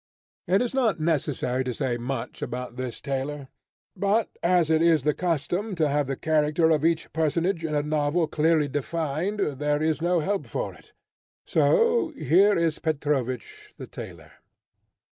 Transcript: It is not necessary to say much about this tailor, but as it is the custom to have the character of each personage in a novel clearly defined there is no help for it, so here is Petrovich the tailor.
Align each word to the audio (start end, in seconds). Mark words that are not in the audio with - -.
It 0.47 0.63
is 0.63 0.73
not 0.73 0.99
necessary 0.99 1.63
to 1.63 1.75
say 1.75 1.95
much 1.97 2.41
about 2.41 2.75
this 2.75 2.99
tailor, 2.99 3.49
but 3.95 4.29
as 4.41 4.71
it 4.71 4.81
is 4.81 5.03
the 5.03 5.13
custom 5.13 5.75
to 5.75 5.89
have 5.89 6.07
the 6.07 6.15
character 6.15 6.71
of 6.71 6.83
each 6.83 7.13
personage 7.13 7.63
in 7.63 7.75
a 7.75 7.83
novel 7.83 8.25
clearly 8.25 8.67
defined 8.67 9.59
there 9.59 9.83
is 9.83 10.01
no 10.01 10.19
help 10.19 10.47
for 10.47 10.73
it, 10.73 10.93
so 11.45 12.13
here 12.17 12.57
is 12.57 12.79
Petrovich 12.79 13.75
the 13.77 13.85
tailor. 13.85 14.31